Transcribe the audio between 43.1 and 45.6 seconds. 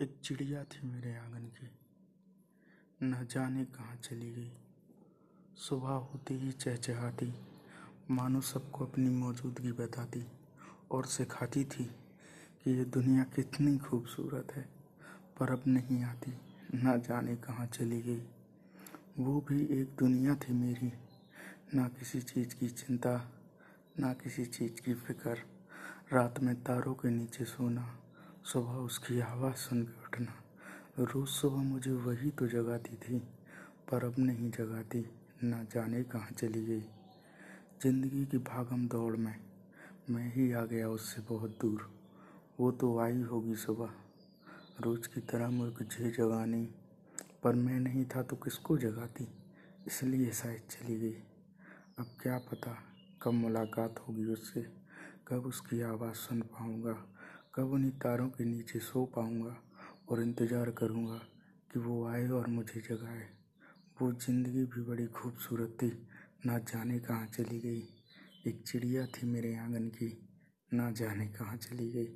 होगी सुबह। रोज़ की तरह